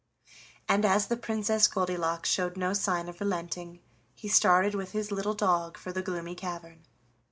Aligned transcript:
And, 0.67 0.83
as 0.83 1.05
the 1.05 1.15
Princess 1.15 1.67
Goldilocks 1.67 2.27
showed 2.27 2.57
no 2.57 2.73
sign 2.73 3.07
of 3.07 3.19
relenting, 3.19 3.81
he 4.15 4.27
started 4.29 4.73
with 4.73 4.93
his 4.93 5.11
little 5.11 5.35
dog 5.35 5.77
for 5.77 5.91
the 5.91 6.01
Gloomy 6.01 6.33
Cavern. 6.33 6.87